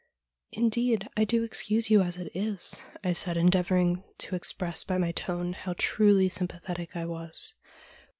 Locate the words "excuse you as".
1.43-2.17